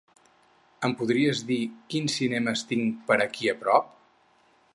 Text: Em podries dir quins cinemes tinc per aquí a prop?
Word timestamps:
Em 0.87 0.95
podries 1.01 1.41
dir 1.51 1.59
quins 1.95 2.17
cinemes 2.21 2.65
tinc 2.73 3.07
per 3.13 3.23
aquí 3.27 3.53
a 3.55 3.59
prop? 3.65 3.95